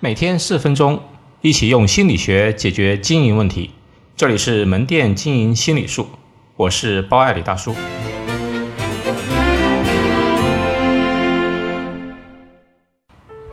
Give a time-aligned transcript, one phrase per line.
[0.00, 1.02] 每天四分钟，
[1.40, 3.72] 一起用心理学解决经营问题。
[4.16, 6.06] 这里是门店经营心理术，
[6.54, 7.74] 我是包爱李大叔。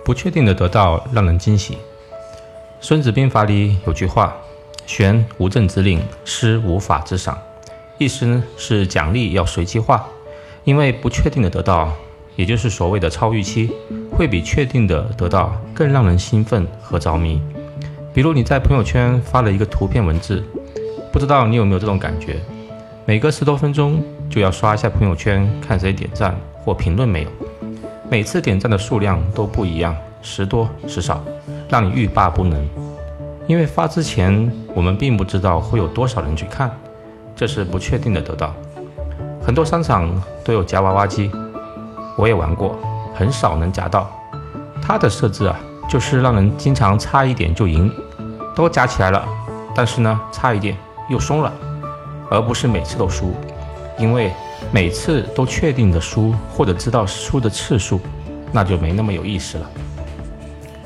[0.03, 1.73] 不确定的得到让人惊喜。
[2.79, 4.37] 《孙子兵法》里有句话
[4.85, 7.35] ：“玄无政之令，师无法之赏。”
[7.97, 10.07] 意思呢是奖励要随机化，
[10.63, 11.91] 因为不确定的得到，
[12.35, 13.71] 也就是所谓的超预期，
[14.15, 17.41] 会比确定的得到更让人兴奋和着迷。
[18.13, 20.41] 比如你在朋友圈发了一个图片文字，
[21.11, 22.37] 不知道你有没有这种感觉？
[23.05, 26.33] 每隔十多分钟就要刷一下朋友圈，看谁点赞
[26.63, 27.29] 或评论没有。
[28.09, 31.21] 每次点赞的数量都不一样，时多时少，
[31.67, 32.65] 让你欲罢不能。
[33.47, 36.71] 因为发之前我们并不知道会有多少人去看，
[37.35, 38.55] 这是不确定的得到。
[39.43, 40.09] 很多商场
[40.43, 41.29] 都有夹娃娃机，
[42.17, 42.79] 我也玩过，
[43.15, 44.11] 很少能夹到。
[44.81, 45.55] 它的设置啊，
[45.89, 47.91] 就是让人经常差一点就赢，
[48.55, 49.25] 都夹起来了，
[49.73, 50.77] 但是呢，差一点
[51.09, 51.51] 又松了，
[52.29, 53.33] 而不是每次都输，
[53.97, 54.31] 因为。
[54.71, 57.99] 每次都确定的输，或者知道输的次数，
[58.51, 59.69] 那就没那么有意思了。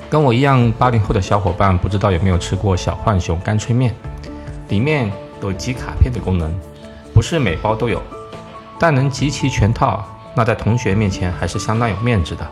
[0.09, 3.95] 跟我一样八零后的小伙伴，不知道有没有吃过小浣熊干脆面？
[4.67, 5.09] 里面
[5.41, 6.53] 有集卡片的功能，
[7.13, 8.01] 不是每包都有，
[8.77, 10.03] 但能集齐全套，
[10.35, 12.47] 那在同学面前还是相当有面子的。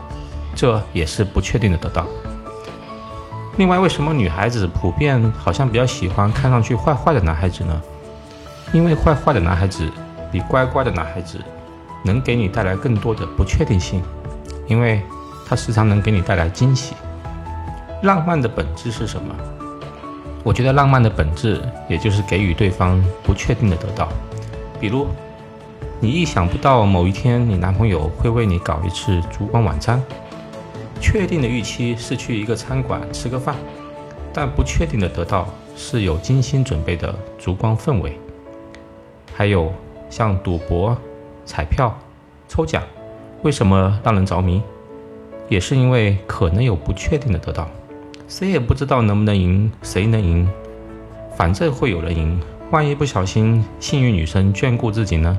[0.54, 2.06] 这也是不确定的得到。
[3.56, 7.82] 另外，为什么女孩子普遍好像比较喜欢看上去坏坏的男孩子呢？
[8.72, 9.88] 因为坏坏的男孩子。
[10.30, 11.38] 比乖乖的男孩子
[12.04, 14.02] 能给你带来更多的不确定性，
[14.66, 15.00] 因为
[15.48, 16.94] 他时常能给你带来惊喜。
[18.02, 19.34] 浪漫的本质是什么？
[20.44, 24.10] 我觉得浪漫的本质也就是给予对方不确定的得到。
[24.78, 25.08] 比如，
[26.00, 30.02] 你意想不到某一天你男朋友会为你搞一次烛光晚餐，
[31.00, 33.56] 确定的预期是去一个餐馆吃个饭，
[34.32, 38.18] 但不确定的得到是有精心准备的烛光氛围，
[39.34, 39.72] 还有。
[40.10, 40.96] 像赌博、
[41.44, 41.94] 彩票、
[42.48, 42.82] 抽奖，
[43.42, 44.62] 为什么让人着迷？
[45.50, 47.68] 也是因为可能有不确定的得到，
[48.26, 50.48] 谁也不知道能不能赢，谁能赢，
[51.36, 52.40] 反正会有人赢。
[52.70, 55.38] 万一不小心，幸运女神眷顾自己呢？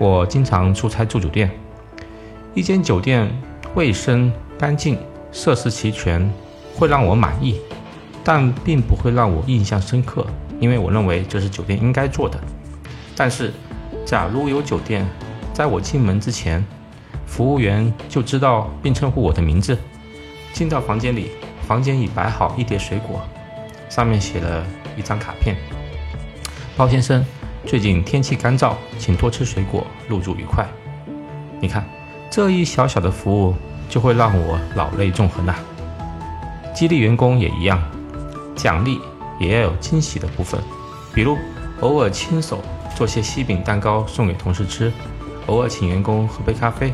[0.00, 1.50] 我经常出差住酒店，
[2.54, 3.30] 一间酒店
[3.74, 4.98] 卫生干净、
[5.30, 6.26] 设施齐全，
[6.74, 7.60] 会让我满意，
[8.24, 10.26] 但并不会让我印象深刻，
[10.58, 12.40] 因为我认为这是酒店应该做的。
[13.14, 13.52] 但是，
[14.06, 15.06] 假如有酒店
[15.52, 16.64] 在我进门之前，
[17.26, 19.76] 服务员就知道并称呼我的名字，
[20.54, 21.32] 进到房间里，
[21.68, 23.20] 房间已摆好一碟水果，
[23.90, 24.64] 上面写了
[24.96, 25.54] 一张卡片
[26.74, 27.22] ：“包先生，
[27.66, 30.66] 最近天气干燥，请多吃水果，入住愉快。”
[31.60, 31.84] 你看，
[32.30, 33.54] 这一小小的服务
[33.88, 35.54] 就会让我老泪纵横呐。
[36.74, 37.80] 激励员工也一样，
[38.56, 39.00] 奖励
[39.38, 40.60] 也要有惊喜的部分，
[41.14, 41.36] 比如
[41.80, 42.62] 偶尔亲手。
[42.96, 44.92] 做些西饼蛋糕送给同事吃，
[45.46, 46.92] 偶尔请员工喝杯咖啡，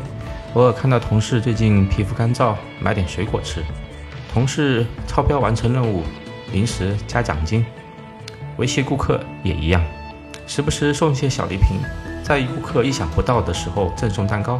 [0.53, 3.61] 偶尔看到同事最近皮肤干燥，买点水果吃。
[4.31, 6.03] 同事超标完成任务，
[6.53, 7.65] 临时加奖金。
[8.55, 9.83] 维系顾客也一样，
[10.47, 11.81] 时不时送一些小礼品，
[12.23, 14.59] 在顾客意想不到的时候赠送蛋糕。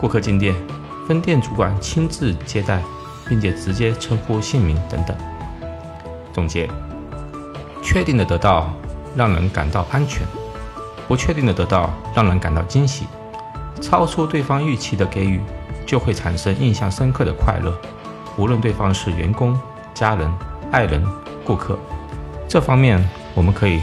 [0.00, 0.54] 顾客进店，
[1.06, 2.82] 分店主管亲自接待，
[3.28, 5.14] 并且直接称呼姓名等等。
[6.32, 6.68] 总结：
[7.82, 8.72] 确定的得到，
[9.14, 10.26] 让人感到安全。
[11.06, 13.06] 不确定的得到让人感到惊喜，
[13.82, 15.38] 超出对方预期的给予
[15.86, 17.78] 就会产生印象深刻的快乐。
[18.38, 19.54] 无论对方是员工、
[19.92, 20.32] 家人、
[20.72, 21.04] 爱人、
[21.44, 21.78] 顾客，
[22.48, 23.82] 这方面我们可以